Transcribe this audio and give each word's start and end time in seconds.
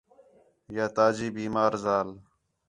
یا 0.75 0.85
تاجی 0.95 1.27
بیمار 1.35 1.73
ذال 1.83 2.07